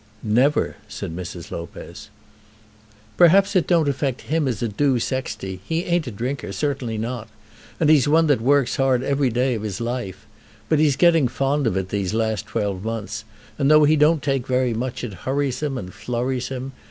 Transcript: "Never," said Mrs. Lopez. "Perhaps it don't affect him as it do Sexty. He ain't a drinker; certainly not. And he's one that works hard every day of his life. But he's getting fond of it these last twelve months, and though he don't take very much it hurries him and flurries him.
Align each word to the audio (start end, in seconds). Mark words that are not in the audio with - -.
"Never," 0.23 0.77
said 0.87 1.15
Mrs. 1.15 1.51
Lopez. 1.51 2.09
"Perhaps 3.17 3.55
it 3.55 3.67
don't 3.67 3.87
affect 3.87 4.21
him 4.21 4.47
as 4.47 4.63
it 4.63 4.75
do 4.75 4.97
Sexty. 4.97 5.59
He 5.63 5.83
ain't 5.83 6.07
a 6.07 6.11
drinker; 6.11 6.51
certainly 6.51 6.97
not. 6.97 7.27
And 7.79 7.87
he's 7.87 8.07
one 8.07 8.25
that 8.25 8.41
works 8.41 8.77
hard 8.77 9.03
every 9.03 9.29
day 9.29 9.53
of 9.53 9.61
his 9.61 9.79
life. 9.79 10.25
But 10.69 10.79
he's 10.79 10.95
getting 10.95 11.27
fond 11.27 11.67
of 11.67 11.77
it 11.77 11.89
these 11.89 12.15
last 12.15 12.47
twelve 12.47 12.83
months, 12.83 13.25
and 13.59 13.69
though 13.69 13.83
he 13.83 13.95
don't 13.95 14.23
take 14.23 14.47
very 14.47 14.73
much 14.73 15.03
it 15.03 15.13
hurries 15.13 15.59
him 15.61 15.77
and 15.77 15.93
flurries 15.93 16.47
him. 16.47 16.71